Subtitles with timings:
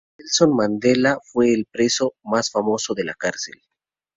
[0.17, 3.61] Nelson Mandela fue el preso más famoso de la cárcel.